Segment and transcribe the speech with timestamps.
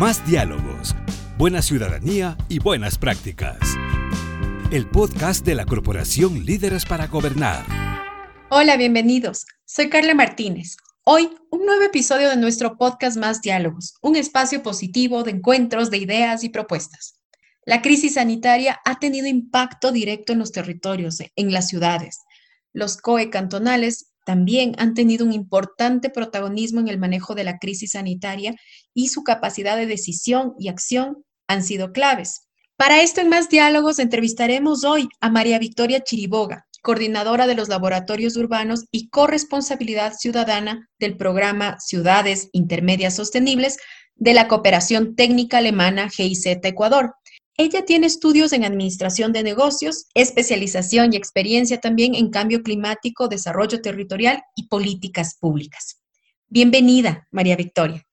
[0.00, 0.96] Más diálogos,
[1.36, 3.58] buena ciudadanía y buenas prácticas.
[4.70, 7.66] El podcast de la Corporación Líderes para Gobernar.
[8.48, 9.44] Hola, bienvenidos.
[9.66, 10.78] Soy Carla Martínez.
[11.04, 15.98] Hoy, un nuevo episodio de nuestro podcast Más Diálogos, un espacio positivo de encuentros de
[15.98, 17.20] ideas y propuestas.
[17.66, 22.20] La crisis sanitaria ha tenido impacto directo en los territorios, en las ciudades.
[22.72, 27.90] Los COE cantonales también han tenido un importante protagonismo en el manejo de la crisis
[27.90, 28.54] sanitaria
[28.94, 32.42] y su capacidad de decisión y acción han sido claves.
[32.76, 38.36] Para esto, en más diálogos, entrevistaremos hoy a María Victoria Chiriboga, coordinadora de los laboratorios
[38.36, 43.78] urbanos y corresponsabilidad ciudadana del programa Ciudades Intermedias Sostenibles
[44.14, 47.14] de la Cooperación Técnica Alemana GIZ Ecuador,
[47.56, 53.82] ella tiene estudios en administración de negocios, especialización y experiencia también en cambio climático, desarrollo
[53.82, 56.00] territorial y políticas públicas.
[56.48, 58.04] Bienvenida, María Victoria.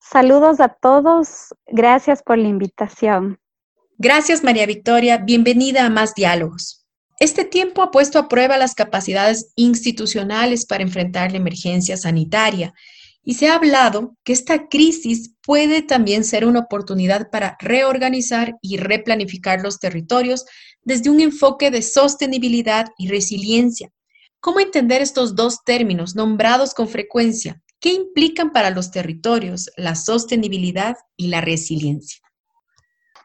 [0.00, 1.54] Saludos a todos.
[1.66, 3.38] Gracias por la invitación.
[3.98, 5.18] Gracias, María Victoria.
[5.18, 6.86] Bienvenida a Más Diálogos.
[7.20, 12.72] Este tiempo ha puesto a prueba las capacidades institucionales para enfrentar la emergencia sanitaria
[13.22, 18.78] y se ha hablado que esta crisis puede también ser una oportunidad para reorganizar y
[18.78, 20.46] replanificar los territorios
[20.82, 23.90] desde un enfoque de sostenibilidad y resiliencia.
[24.40, 27.62] ¿Cómo entender estos dos términos nombrados con frecuencia?
[27.78, 32.20] ¿Qué implican para los territorios la sostenibilidad y la resiliencia?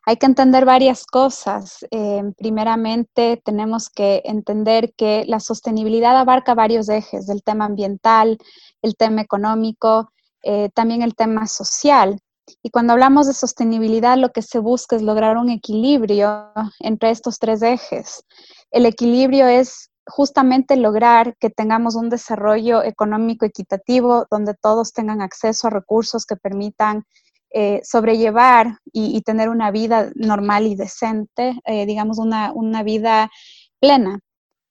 [0.08, 1.86] Hay que entender varias cosas.
[1.90, 8.38] Eh, primeramente, tenemos que entender que la sostenibilidad abarca varios ejes del tema ambiental,
[8.84, 10.12] el tema económico,
[10.44, 12.20] eh, también el tema social.
[12.62, 17.40] Y cuando hablamos de sostenibilidad, lo que se busca es lograr un equilibrio entre estos
[17.40, 18.24] tres ejes.
[18.70, 25.66] El equilibrio es justamente lograr que tengamos un desarrollo económico equitativo donde todos tengan acceso
[25.66, 27.06] a recursos que permitan
[27.58, 33.32] eh, sobrellevar y, tener una vida normal y decente, eh, digamos una, una vida
[33.80, 34.20] plena.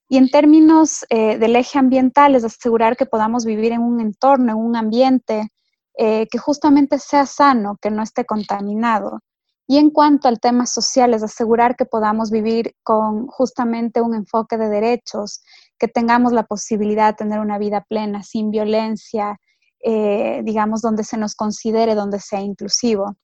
[0.06, 4.52] Y en términos eh, del eje ambiental, es asegurar que podamos vivir en un entorno,
[4.52, 5.48] en un ambiente
[5.96, 9.20] que justamente sea sano, que no esté contaminado.
[9.66, 14.58] Y en cuanto al tema social, es asegurar que podamos vivir con justamente un enfoque
[14.58, 15.42] de derechos,
[15.78, 19.38] que tengamos la posibilidad de tener una vida plena, sin violencia,
[19.84, 23.16] eh, digamos, donde se nos considere, donde sea inclusivo.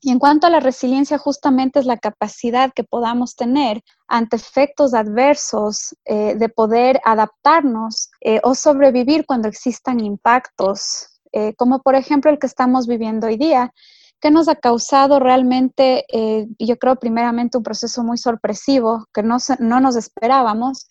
[0.00, 4.94] Y en cuanto a la resiliencia, justamente es la capacidad que podamos tener ante efectos
[4.94, 12.30] adversos eh, de poder adaptarnos eh, o sobrevivir cuando existan impactos, eh, como por ejemplo
[12.30, 13.72] el que estamos viviendo hoy día,
[14.20, 16.04] que nos ha causado realmente,
[16.58, 20.88] yo creo, primeramente un proceso muy sorpresivo que no, no nos esperábamos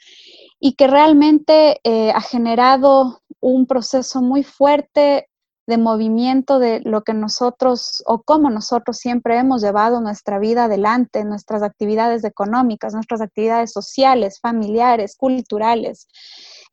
[0.61, 1.81] y que realmente
[2.15, 5.27] ha generado un proceso muy fuerte
[5.67, 11.25] de movimiento de lo que nosotros o cómo nosotros siempre hemos llevado nuestra vida adelante,
[11.25, 16.07] nuestras actividades económicas, nuestras actividades sociales, familiares, culturales.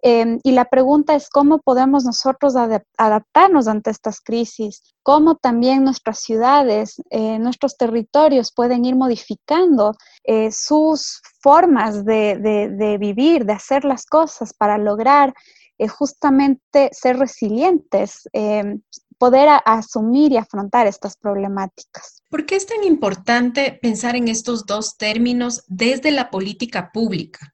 [0.07, 2.55] Em, y la pregunta es cómo podemos nosotros
[2.99, 10.53] adaptarnos ante estas crisis, cómo también nuestras ciudades, eh, nuestros territorios pueden ir modificando eh,
[10.53, 15.33] sus formas de, de, vivir, de hacer las cosas para lograr
[15.79, 18.83] es justamente ser resilientes, em,
[19.19, 22.23] poder asumir y afrontar estas problemáticas.
[22.31, 27.53] ¿Por qué es tan importante pensar en estos dos términos desde la política pública?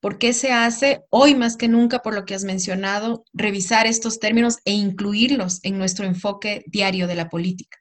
[0.00, 4.18] ¿Por qué se hace hoy más que nunca, por lo que has mencionado, revisar estos
[4.18, 7.78] términos e incluirlos en nuestro enfoque diario de la política?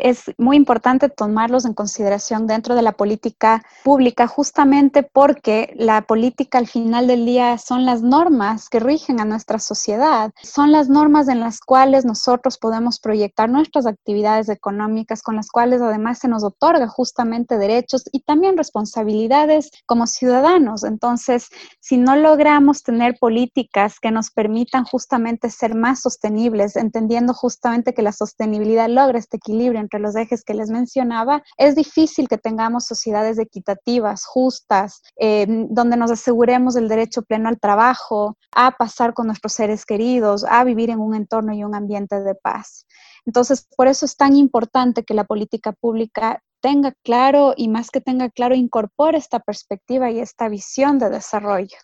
[0.00, 6.58] Es muy importante tomarlos en consideración dentro de la política pública, justamente porque la política
[6.58, 11.28] al final del día son las normas que rigen a nuestra sociedad, son las normas
[11.28, 16.44] en las cuales nosotros podemos proyectar nuestras actividades económicas, con las cuales además se nos
[16.44, 20.84] otorga justamente derechos y también responsabilidades como ciudadanos.
[20.84, 21.48] Entonces,
[21.80, 28.02] si no logramos tener políticas que nos permitan justamente ser más sostenibles, entendiendo justamente que
[28.02, 32.86] la sostenibilidad logra este equilibrio entre los ejes que les mencionaba, es difícil que tengamos
[32.86, 39.26] sociedades equitativas, justas, eh, donde nos aseguremos el derecho pleno al trabajo, a pasar con
[39.26, 42.86] nuestros seres queridos, a vivir en un entorno y un ambiente de paz.
[43.26, 48.00] Entonces, por eso es tan importante que la política pública tenga claro y más que
[48.00, 51.76] tenga claro, incorpore esta perspectiva y esta visión de desarrollo.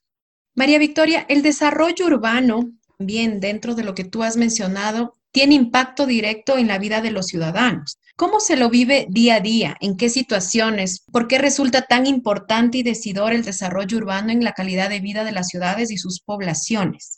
[0.54, 6.06] María Victoria, el desarrollo urbano, bien dentro de lo que tú has mencionado, tiene impacto
[6.06, 7.98] directo en la vida de los ciudadanos.
[8.16, 9.76] ¿Cómo se lo vive día a día?
[9.80, 11.04] ¿En qué situaciones?
[11.12, 15.22] ¿Por qué resulta tan importante y decidor el desarrollo urbano en la calidad de vida
[15.22, 17.17] de las ciudades y sus poblaciones?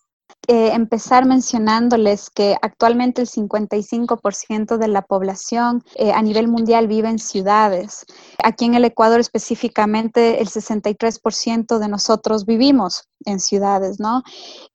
[0.53, 7.09] Eh, empezar mencionándoles que actualmente el 55% de la población eh, a nivel mundial vive
[7.09, 8.05] en ciudades.
[8.43, 14.25] Aquí en el Ecuador específicamente el 63% de nosotros vivimos en ciudades, ¿no?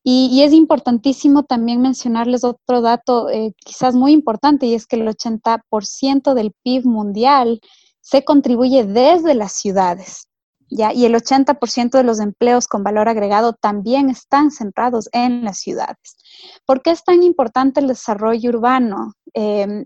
[0.01, 5.05] Y, es importantísimo también mencionarles otro dato eh, quizás muy importante y es que el
[5.05, 7.59] 80% del PIB mundial
[7.99, 10.29] se contribuye desde las ciudades.
[10.69, 16.17] Y el 80% de los empleos con valor agregado también están centrados en las ciudades.
[16.65, 19.85] ¿Por qué es tan importante el desarrollo urbano, em,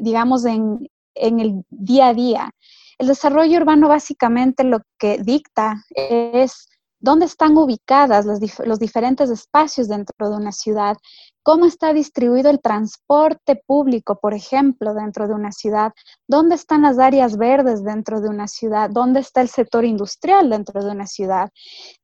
[0.00, 2.50] digamos, en, en el día a día?
[2.98, 6.68] El desarrollo urbano básicamente lo que dicta es
[7.00, 10.96] dónde están ubicadas los, los, diferentes espacios dentro de una ciudad,
[11.42, 15.92] cómo está distribuido el transporte público, por ejemplo, dentro de una ciudad,
[16.26, 20.82] dónde están las áreas verdes dentro de una ciudad, dónde está el sector industrial dentro
[20.82, 21.50] de una ciudad.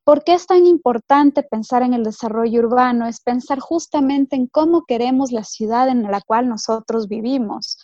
[0.03, 3.07] ¿Por qué es tan importante pensar en el desarrollo urbano?
[3.07, 7.77] Es pensar justamente en cómo queremos la ciudad en la cual nosotros vivimos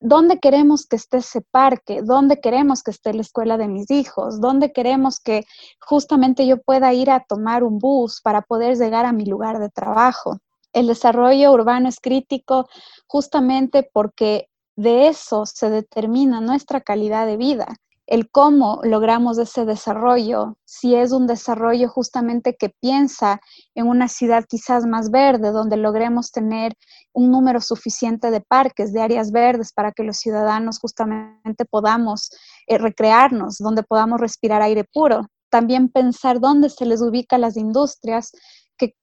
[0.00, 4.40] dónde queremos que esté ese parque, dónde queremos que esté la escuela de mis hijos,
[4.40, 5.44] dónde queremos que
[5.80, 9.70] justamente yo pueda ir a tomar un bus para poder llegar a mi lugar de
[9.70, 10.38] trabajo.
[10.72, 12.68] El desarrollo urbano es crítico
[13.06, 17.66] justamente porque de eso se determina nuestra calidad de vida
[18.06, 23.40] el cómo logramos ese desarrollo, si es un desarrollo justamente que piensa
[23.74, 26.74] en una ciudad quizás más verde, donde logremos tener
[27.12, 32.30] un número suficiente de parques, de áreas verdes para que los ciudadanos justamente podamos
[32.66, 35.26] eh, recrearnos, donde podamos respirar aire puro.
[35.48, 38.32] También pensar dónde se les ubica las industrias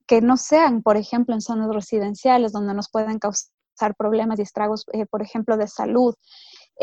[0.08, 4.86] que, no sean, por ejemplo, en zonas residenciales, donde nos pueden causar problemas y estragos,
[4.92, 6.14] eh, por ejemplo, de salud.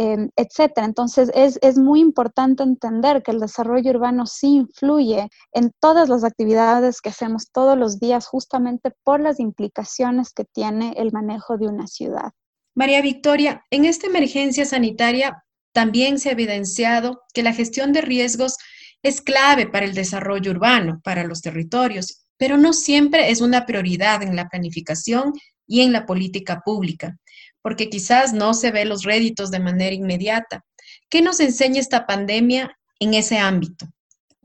[0.00, 0.86] Em, etcétera.
[0.86, 7.00] Entonces, es, muy importante entender que el desarrollo urbano sí influye en todas las actividades
[7.00, 11.88] que hacemos todos los días, justamente por las implicaciones que tiene el manejo de una
[11.88, 12.30] ciudad.
[12.76, 15.42] María Victoria, en esta emergencia sanitaria
[15.72, 18.56] también se ha evidenciado que la gestión de riesgos
[19.02, 24.22] es clave para el desarrollo urbano, para los territorios, pero no siempre es una prioridad
[24.22, 25.32] en la planificación
[25.66, 27.18] y en la política pública
[27.68, 30.64] porque quizás no se ve los réditos de manera inmediata.
[31.10, 33.84] ¿Qué nos enseña esta pandemia en ese ámbito?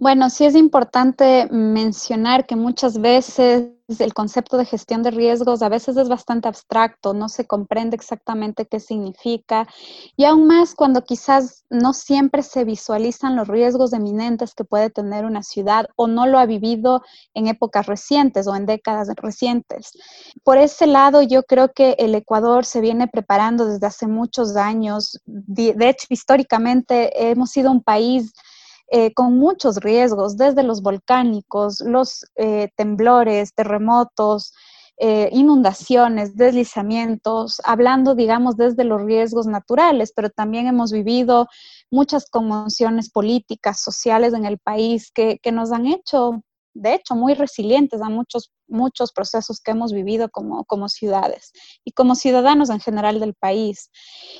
[0.04, 5.70] Bueno, sí es importante mencionar que muchas veces el concepto de gestión de riesgos a
[5.70, 9.66] veces es bastante abstracto, no se comprende exactamente qué significa
[10.18, 15.24] y aún más cuando quizás no siempre se visualizan los riesgos eminentes que puede tener
[15.24, 17.02] una ciudad o no lo ha vivido
[17.34, 19.94] en épocas recientes o en décadas recientes.
[20.44, 25.22] Por ese lado, yo creo que el Ecuador se viene preparando desde hace muchos años.
[25.26, 28.34] De hecho, históricamente hemos sido un país
[28.96, 34.54] eh, con muchos riesgos, desde los volcánicos, los eh, temblores, terremotos,
[34.98, 41.48] eh, inundaciones, deslizamientos, hablando, digamos, desde los riesgos naturales, pero también hemos vivido
[41.90, 46.44] muchas conmociones políticas, sociales en el país que, que nos han hecho
[46.74, 51.52] de hecho, muy resilientes a muchos, muchos procesos que hemos vivido como, como ciudades
[51.84, 53.92] y como ciudadanos en general del país.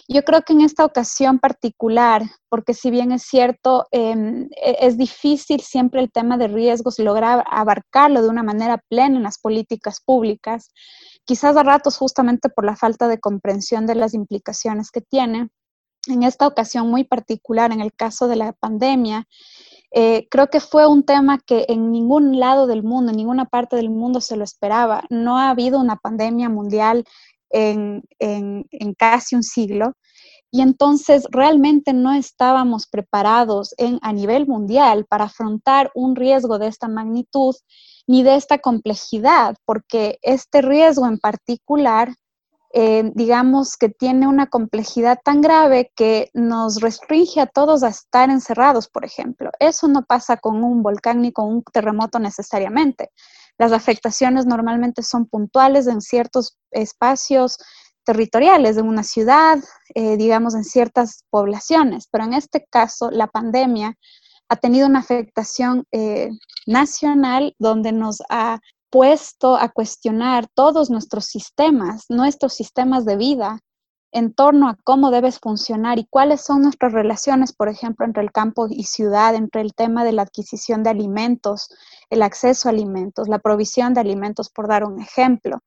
[0.08, 4.98] Yo creo que en esta ocasión particular, porque si bien es cierto, em, e, es
[4.98, 10.02] difícil siempre el tema de riesgos lograr abarcarlo de una manera plena en las políticas
[10.04, 10.72] públicas,
[11.26, 15.50] quizás a ratos justamente por la falta de comprensión de las implicaciones que tiene.
[16.08, 19.26] En esta ocasión muy particular, en el caso de la pandemia,
[19.96, 23.76] eh, creo que fue un tema que en ningún lado del mundo, en ninguna parte
[23.76, 25.04] del mundo se lo esperaba.
[25.12, 27.04] No ha habido una pandemia mundial
[27.52, 28.04] en,
[28.98, 29.94] casi un siglo.
[30.52, 36.68] Y entonces realmente no estábamos preparados en, a nivel mundial para afrontar un riesgo de
[36.68, 37.56] esta magnitud
[38.08, 42.16] ni de esta complejidad, porque este riesgo en particular
[42.76, 48.32] eh, digamos que tiene una complejidad tan grave que nos restringe a todos a estar
[48.32, 49.52] encerrados, por ejemplo.
[49.60, 53.12] Eso no pasa con un volcán ni con un terremoto necesariamente.
[53.60, 57.60] Las afectaciones normalmente son puntuales en ciertos espacios
[58.06, 59.60] territoriales de una ciudad,
[59.94, 63.96] eh, digamos, en ciertas poblaciones, pero en este caso la pandemia
[64.50, 66.30] ha tenido una afectación eh,
[66.66, 68.60] nacional donde nos ha
[68.94, 73.60] puesto a cuestionar todos nuestros sistemas, nuestros sistemas de vida
[74.12, 78.32] en torno a cómo debes funcionar y cuáles son nuestras relaciones, por ejemplo, entre el
[78.32, 81.70] campo y ciudad, entre el tema de la adquisición de alimentos,
[82.12, 85.62] el acceso a alimentos, la provisión de alimentos, por dar un ejemplo.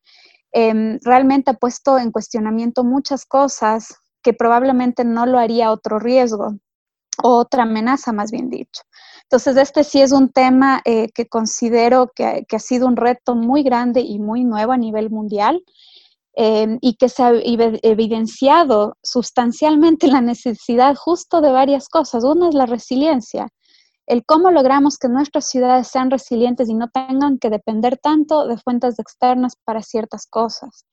[0.53, 3.89] Em, realmente ha puesto en cuestionamiento muchas cosas
[4.23, 6.55] que probablemente no lo haría otro riesgo,
[7.25, 8.83] o otra amenaza, más bien dicho.
[9.29, 13.63] Entonces, este sí es un tema eh, que considero que, ha sido un reto muy
[13.63, 15.63] grande y muy nuevo a nivel mundial.
[16.39, 22.25] Eh, y que se ha evidenciado sustancialmente la necesidad justo de varias cosas.
[22.25, 23.49] Una es la resiliencia,
[24.07, 28.57] el cómo logramos que nuestras ciudades sean resilientes y no tengan que depender tanto de
[28.57, 30.87] fuentes externas para ciertas cosas.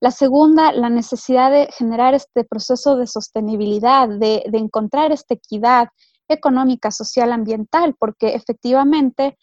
[0.00, 5.88] La segunda, la necesidad de generar este proceso de sostenibilidad, de, encontrar esta equidad
[6.32, 9.36] económica, social, ambiental, porque efectivamente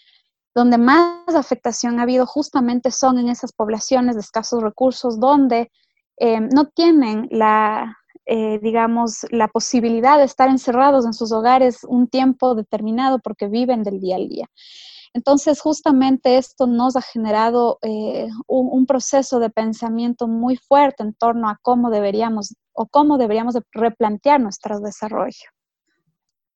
[0.55, 5.72] donde más afectación ha habido justamente son en esas poblaciones de escasos recursos, donde
[6.17, 12.08] eh, no tienen la, eh, digamos, la posibilidad de estar encerrados en sus hogares un
[12.08, 14.48] tiempo determinado porque viven del día al día.
[15.13, 21.50] Entonces, justamente esto nos ha generado eh, un, proceso de pensamiento muy fuerte en torno
[21.50, 25.50] a cómo deberíamos o cómo deberíamos replantear nuestro desarrollo.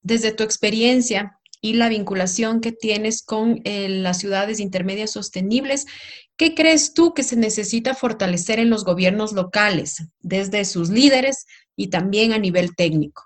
[0.03, 5.87] Desde tu experiencia, y la vinculación que tienes con eh, las ciudades intermedias sostenibles.
[6.35, 11.87] ¿Qué crees tú que se necesita fortalecer en los gobiernos locales, desde sus líderes y
[11.87, 13.23] también a nivel técnico?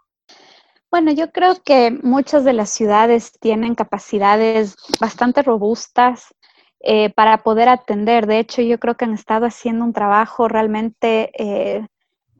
[0.91, 6.27] Bueno, yo creo que muchas de las ciudades tienen capacidades bastante robustas
[6.79, 8.27] eh, para poder atender.
[8.27, 11.87] De hecho, yo creo que han estado haciendo un trabajo realmente eh,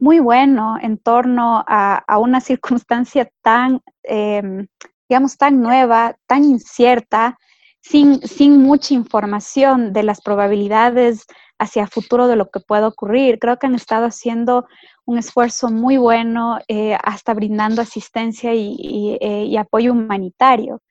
[0.00, 4.66] muy bueno en torno a, una circunstancia tan em,
[5.08, 7.38] digamos, tan nueva, tan incierta,
[7.80, 11.26] sin, sin mucha información de las probabilidades
[11.58, 13.38] hacia futuro de lo que puede ocurrir.
[13.38, 14.66] Creo que han estado haciendo
[15.06, 20.82] un esfuerzo muy bueno, eh, hasta brindando asistencia y, eh, y, apoyo humanitario.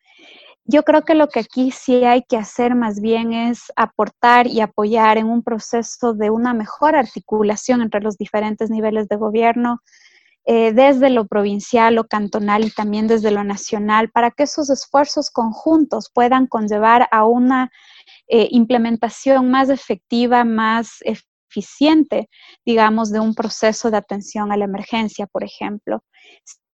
[0.70, 4.60] Yo creo que lo que aquí sí hay que hacer más bien es aportar y
[4.60, 9.82] apoyar en un proceso de una mejor articulación entre los diferentes niveles de gobierno,
[10.46, 15.30] eh, desde lo provincial o cantonal y también desde lo nacional, para que esos esfuerzos
[15.30, 17.72] conjuntos puedan conllevar a una
[18.28, 20.98] eh, implementación más efectiva, más
[21.50, 22.28] eficiente,
[22.66, 26.04] digamos, de un proceso de atención a la emergencia, por ejemplo.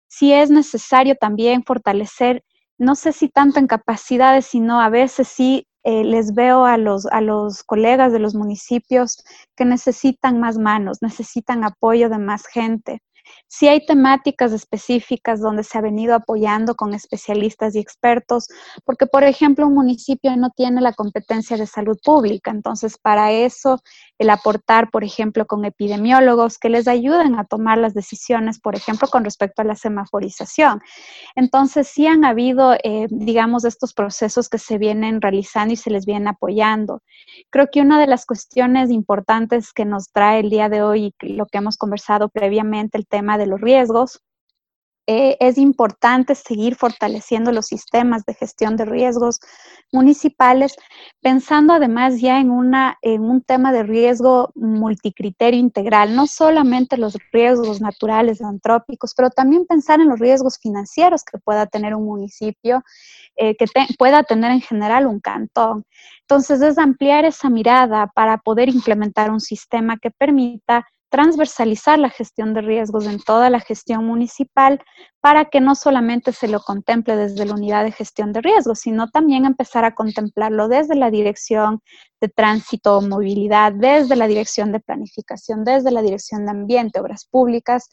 [0.08, 2.44] Si es necesario también fortalecer,
[2.80, 7.06] no sé si tanto en capacidades, sino a veces sí eh, les veo a los,
[7.08, 9.24] a los colegas de los municipios
[9.56, 13.02] que necesitan más manos, necesitan apoyo de más gente.
[13.48, 18.48] Si hay temáticas específicas donde se ha venido apoyando con especialistas y expertos,
[18.86, 23.82] porque por ejemplo un municipio no tiene la competencia de salud pública, entonces para eso
[24.18, 29.08] el aportar, por ejemplo, con epidemiólogos que les ayuden a tomar las decisiones, por ejemplo,
[29.08, 30.82] con respecto a la semaforización.
[31.36, 36.06] Entonces sí han habido, eh, digamos, estos procesos que se vienen realizando y se les
[36.06, 37.02] vienen apoyando.
[37.50, 41.46] Creo que una de las cuestiones importantes que nos trae el día de hoy lo
[41.46, 44.22] que hemos conversado previamente, tema de los riesgos.
[45.12, 49.40] Eh, es importante seguir fortaleciendo los sistemas de gestión de riesgos
[49.92, 50.76] municipales,
[51.20, 57.18] pensando además ya en, una, en un tema de riesgo multicriterio integral, no solamente los
[57.34, 62.84] riesgos naturales, antrópicos, pero también pensar en los riesgos financieros que pueda tener un municipio,
[63.36, 63.66] eh, que
[63.98, 65.86] pueda tener en general un cantón.
[66.22, 72.54] Entonces, es ampliar esa mirada para poder implementar un sistema que permita transversalizar la gestión
[72.54, 74.82] de riesgos en toda la gestión municipal
[75.20, 79.10] para que no solamente se lo contemple desde la unidad de gestión de riesgos, sino
[79.10, 81.82] también empezar a contemplarlo desde la dirección
[82.22, 87.26] de tránsito o movilidad, desde la dirección de planificación, desde la dirección de ambiente, obras
[87.26, 87.90] públicas,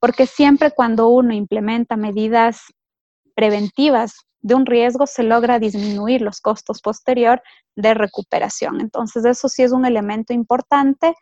[0.00, 2.62] porque siempre cuando uno implementa medidas
[3.34, 7.42] preventivas de un riesgo se logra disminuir los costos posterior
[7.74, 8.80] de recuperación.
[8.80, 11.14] Entonces, eso sí es un elemento importante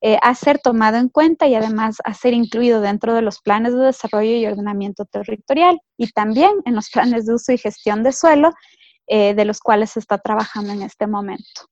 [0.00, 3.74] eh, a ser tomado en cuenta y además a ser incluido dentro de los planes
[3.74, 8.12] de desarrollo y ordenamiento territorial y también en los planes de uso y gestión de
[8.12, 8.52] suelo
[9.08, 11.62] eh, de los cuales se está trabajando en este momento.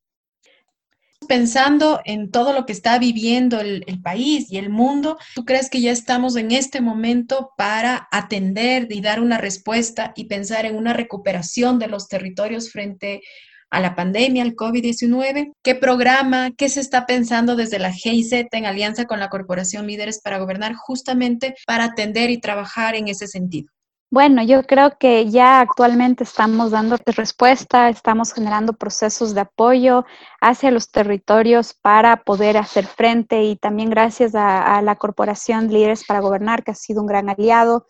[1.26, 5.80] Pensando en todo lo que está viviendo el, país y el mundo, ¿tú crees que
[5.80, 10.92] ya estamos en este momento para atender y dar una respuesta y pensar en una
[10.92, 13.22] recuperación de los territorios frente
[13.70, 15.52] a la pandemia, al COVID-19?
[15.62, 20.20] ¿Qué programa, qué se está pensando desde la GIZ en alianza con la Corporación Líderes
[20.20, 23.75] para Gobernar justamente para atender y trabajar en ese sentido?
[24.08, 30.04] Bueno, yo creo que ya actualmente estamos dando respuesta, estamos generando procesos de apoyo
[30.40, 36.20] hacia los territorios para poder hacer frente y también gracias a, la Corporación Líderes para
[36.20, 37.86] Gobernar, que ha sido un gran aliado.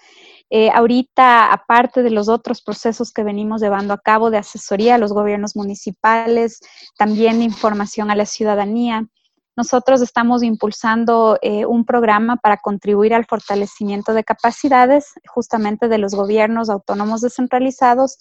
[0.48, 4.98] Eh, ahorita, aparte de los otros procesos que venimos llevando a cabo de asesoría a
[4.98, 6.60] los gobiernos municipales,
[6.96, 9.06] también información a la ciudadanía,
[9.56, 16.14] nosotros estamos impulsando eh, un programa para contribuir al fortalecimiento de capacidades justamente de los
[16.14, 18.18] gobiernos autónomos descentralizados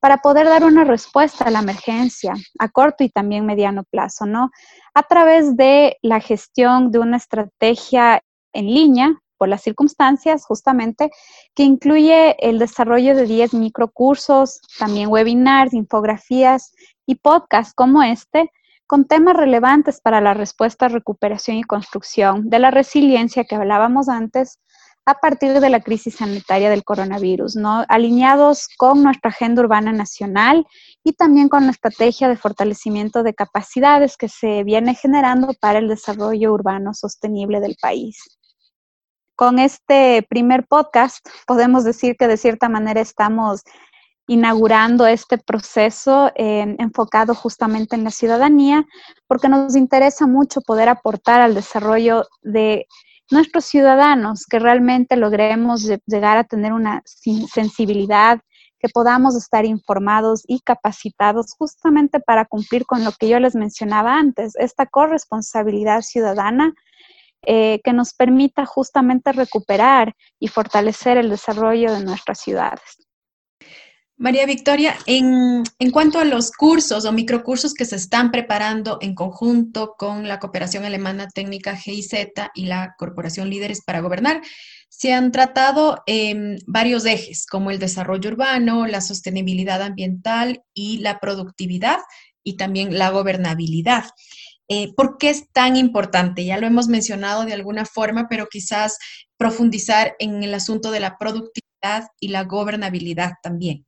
[0.00, 4.50] para poder dar una respuesta a la emergencia a corto y también mediano plazo, ¿no?
[4.94, 8.20] A través de la gestión de una estrategia
[8.52, 11.10] en línea por las circunstancias, justamente,
[11.54, 16.72] que incluye el desarrollo de 10 microcursos, también webinars, infografías
[17.06, 18.50] y podcasts como este,
[18.92, 24.58] con temas relevantes para la respuesta, recuperación y construcción de la resiliencia que hablábamos antes
[25.06, 27.86] a partir de la crisis sanitaria del coronavirus, ¿no?
[27.88, 30.66] alineados con nuestra agenda urbana nacional
[31.02, 35.88] y también con la estrategia de fortalecimiento de capacidades que se viene generando para el
[35.88, 38.18] desarrollo urbano sostenible del país.
[39.36, 43.62] Con este primer podcast podemos decir que de cierta manera estamos
[44.26, 48.84] inaugurando este proceso enfocado justamente en la ciudadanía,
[49.26, 52.86] porque nos interesa mucho poder aportar al desarrollo de
[53.30, 58.40] nuestros ciudadanos, que realmente logremos llegar a tener una sensibilidad,
[58.78, 64.16] que podamos estar informados y capacitados justamente para cumplir con lo que yo les mencionaba
[64.16, 66.74] antes, esta corresponsabilidad ciudadana
[67.44, 72.98] eh, que nos permita justamente recuperar y fortalecer el desarrollo de nuestras ciudades.
[74.22, 79.96] María Victoria, en, cuanto a los cursos o microcursos que se están preparando en conjunto
[79.98, 82.12] con la Cooperación Alemana Técnica GIZ
[82.54, 84.40] y la Corporación Líderes para Gobernar,
[84.88, 91.18] se han tratado em, varios ejes, como el desarrollo urbano, la sostenibilidad ambiental y la
[91.18, 91.98] productividad
[92.44, 94.04] y también la gobernabilidad.
[94.68, 96.44] Eh, ¿Por qué es tan importante?
[96.44, 98.98] Ya lo hemos mencionado de alguna forma, pero quizás
[99.36, 103.84] profundizar en el asunto de la productividad y la gobernabilidad también.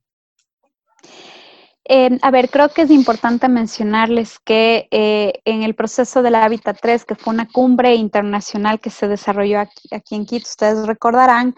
[1.87, 6.43] Eh, a ver, creo que es importante mencionarles que eh, en el proceso de la
[6.43, 11.53] Hábitat 3, que fue una cumbre internacional que se desarrolló aquí, en Quito, ustedes recordarán,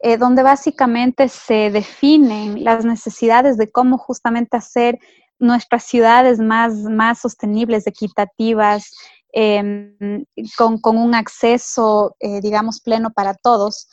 [0.00, 4.98] eh, donde básicamente se definen las necesidades de cómo justamente hacer
[5.38, 8.90] nuestras ciudades más, más sostenibles, equitativas,
[9.32, 10.24] em,
[10.58, 13.88] con, con, un acceso, digamos, pleno para todos.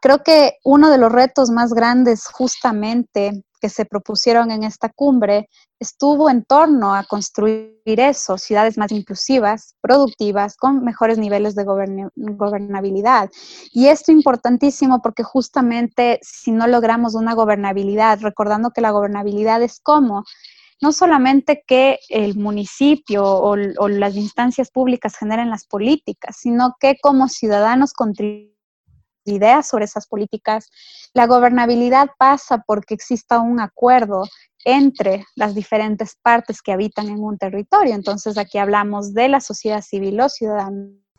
[0.00, 5.48] Creo que uno de los retos más grandes justamente que se propusieron en esta cumbre
[5.78, 13.30] estuvo en torno a construir eso, ciudades más inclusivas, productivas, con mejores niveles de gobernabilidad.
[13.70, 19.62] Y esto es importantísimo porque justamente si no logramos una gobernabilidad, recordando que la gobernabilidad
[19.62, 20.24] es como
[20.80, 26.96] no solamente que el municipio o, o las instancias públicas generen las políticas, sino que
[27.00, 28.52] como ciudadanos contribuimos
[29.24, 30.70] ideas sobre esas políticas.
[31.14, 34.24] La gobernabilidad pasa porque exista un acuerdo
[34.64, 37.94] entre las diferentes partes que habitan en un territorio.
[37.94, 40.28] Entonces aquí hablamos de la sociedad civil o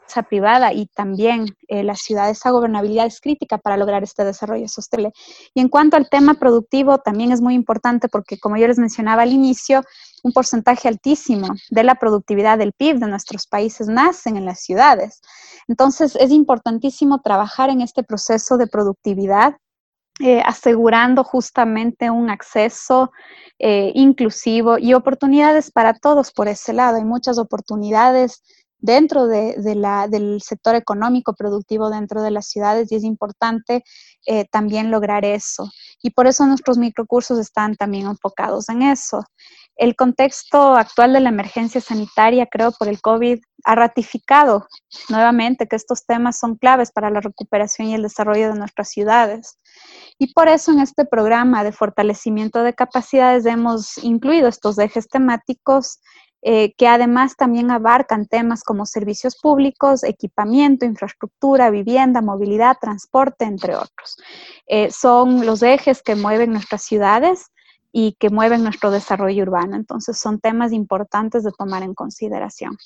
[0.08, 2.30] ciudadana privada y también eh, la ciudad.
[2.30, 5.14] Esa gobernabilidad es crítica para lograr este desarrollo sostenible.
[5.54, 9.24] Y en cuanto al tema productivo, también es muy importante porque, como yo les mencionaba
[9.24, 9.84] al inicio,
[10.24, 15.22] un porcentaje altísimo de la productividad del PIB de nuestros países nacen en las ciudades.
[15.68, 19.56] Entonces, es importantísimo trabajar en este proceso de productividad
[20.20, 23.12] eh, asegurando justamente un acceso
[23.58, 26.98] eh, inclusivo y oportunidades para todos por ese lado.
[26.98, 28.44] Hay muchas oportunidades
[28.84, 33.82] dentro de, la, del sector económico productivo dentro de las ciudades y es importante
[34.26, 35.72] eh, también lograr eso.
[36.02, 39.24] Y por eso nuestros microcursos están también enfocados en eso.
[39.78, 44.68] El contexto actual de la emergencia sanitaria, creo, por el COVID, ha ratificado
[45.08, 49.60] nuevamente que estos temas son claves para la recuperación y el desarrollo de nuestras ciudades.
[50.20, 56.00] Y por eso en este programa de fortalecimiento de capacidades hemos incluido estos ejes temáticos
[56.46, 63.76] eh, que además también abarcan temas como servicios públicos, equipamiento, infraestructura, vivienda, movilidad, transporte, entre
[63.76, 64.18] otros.
[64.68, 67.46] Eh, son los ejes que mueven nuestras ciudades
[67.94, 69.78] y que mueven nuestro desarrollo urbano.
[69.78, 72.78] Entonces son temas importantes de tomar en consideración.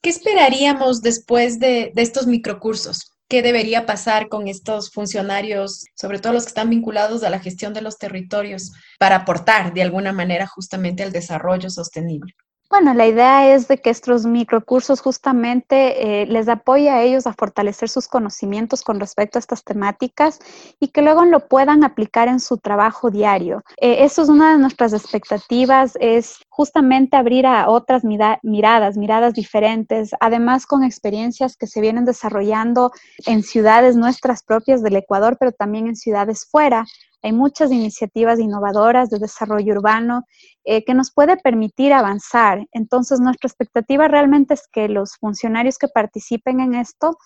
[0.00, 3.12] ¿Qué esperaríamos después de, de estos microcursos?
[3.28, 7.72] ¿Qué debería pasar con estos funcionarios, sobre todo los que están vinculados a la gestión
[7.74, 12.34] de los territorios, para aportar de alguna manera justamente al desarrollo sostenible?
[12.72, 17.34] Bueno, la idea es de que estos microcursos justamente eh, les apoya a ellos a
[17.34, 20.38] fortalecer sus conocimientos con respecto a estas temáticas
[20.80, 23.62] y que luego lo puedan aplicar en su trabajo diario.
[23.76, 30.12] Eh, eso es una de nuestras expectativas, es justamente abrir a otras miradas, miradas diferentes,
[30.18, 32.90] además con experiencias que se vienen desarrollando
[33.26, 36.86] en ciudades nuestras propias del Ecuador, pero también en ciudades fuera
[37.22, 40.24] hay muchas iniciativas innovadoras de desarrollo urbano
[40.64, 42.66] eh, que nos puede permitir avanzar.
[42.72, 47.16] Entonces, nuestra expectativa realmente es que los funcionarios que participen en esto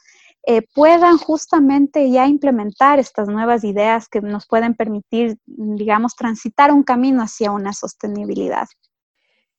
[0.46, 6.84] eh, puedan justamente ya implementar estas nuevas ideas que nos pueden permitir, digamos, transitar un
[6.84, 8.66] camino hacia una sostenibilidad.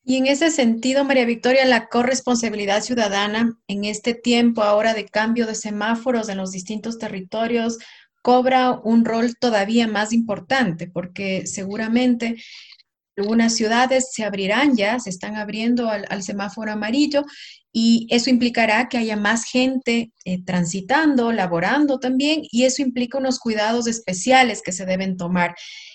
[0.09, 5.45] Y en ese sentido, María Victoria, la corresponsabilidad ciudadana en este tiempo ahora de cambio
[5.45, 7.77] de semáforos en los distintos territorios
[8.27, 12.35] cobra un rol todavía más importante, porque seguramente
[13.15, 17.23] algunas ciudades se abrirán ya, se están abriendo al, al semáforo amarillo
[17.79, 23.37] y eso implicará que haya más gente eh, transitando, laborando también, y eso implica unos
[23.37, 25.53] cuidados especiales que se deben tomar.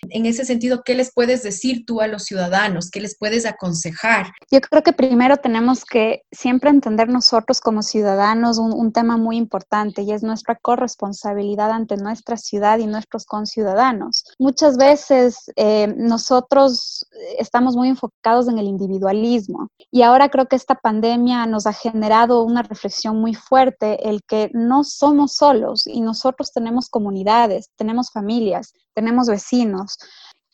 [0.08, 2.88] En ese sentido, ¿qué les puedes decir tú a los ciudadanos?
[2.88, 4.30] ¿Qué les puedes aconsejar?
[4.48, 10.02] Yo creo que primero tenemos que siempre entender nosotros como ciudadanos un, tema muy importante
[10.02, 14.24] y es nuestra corresponsabilidad ante nuestra ciudad y nuestros conciudadanos.
[14.38, 20.74] Muchas veces eh, nosotros estamos muy enfocados en el individualismo y ahora creo que esta
[20.74, 26.52] pandemia nos ha generado una reflexión muy fuerte el que no somos solos y nosotros
[26.52, 29.98] tenemos comunidades, tenemos familias, tenemos vecinos.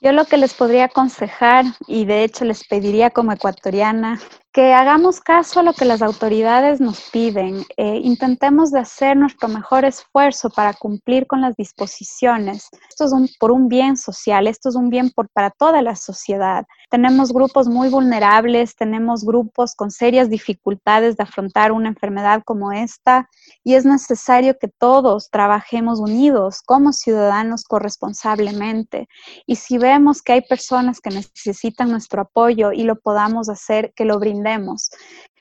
[0.01, 4.21] Yo lo que les podría aconsejar, y de hecho les pediría como ecuatoriana,
[4.53, 9.49] que hagamos caso a lo que las autoridades nos piden, eh, intentemos de hacer nuestro
[9.49, 12.69] mejor esfuerzo para cumplir con las disposiciones.
[12.89, 15.97] Esto es un, por un bien social, esto es un bien por, para toda la
[15.97, 16.67] sociedad.
[16.91, 23.29] Tenemos grupos muy vulnerables, tenemos grupos con serias dificultades de afrontar una enfermedad como esta
[23.63, 29.09] y es necesario que todos trabajemos unidos como ciudadanos corresponsablemente.
[29.47, 34.07] Y si vemos que hay personas que necesitan nuestro apoyo y lo podamos hacer, que
[34.07, 34.48] lo brindemos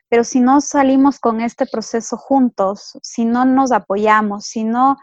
[0.10, 4.98] pero si no salimos con este proceso juntos, si no nos apoyamos, si no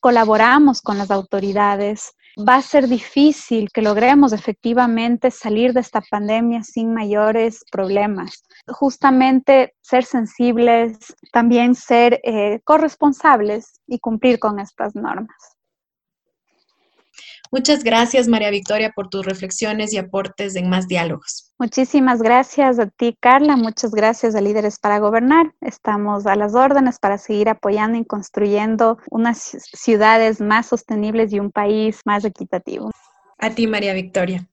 [0.00, 6.62] colaboramos con las autoridades, va a ser difícil que logremos efectivamente salir de esta pandemia
[6.62, 8.44] sin mayores problemas.
[8.66, 10.98] Justamente ser sensibles,
[11.32, 15.55] también ser eh, corresponsables y cumplir con estas normas.
[17.52, 21.52] Muchas gracias, María Victoria, por tus reflexiones y aportes en más diálogos.
[21.58, 23.56] Muchísimas gracias a ti, Carla.
[23.56, 25.54] Muchas gracias a Líderes para Gobernar.
[25.60, 29.38] Estamos a las órdenes para seguir apoyando y construyendo unas
[29.72, 32.90] ciudades más sostenibles y un país más equitativo.
[33.38, 34.48] A ti, María Victoria.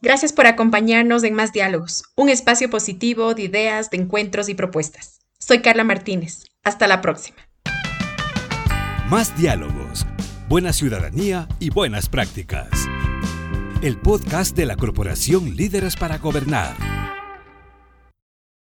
[0.00, 5.18] Gracias por acompañarnos en Más Diálogos, un espacio positivo de ideas, de encuentros y propuestas.
[5.40, 6.44] Soy Carla Martínez.
[6.62, 7.38] Hasta la próxima.
[9.08, 10.06] Más Diálogos,
[10.48, 12.68] buena ciudadanía y buenas prácticas
[13.82, 17.17] el podcast de la Corporación Líderes para Gobernar.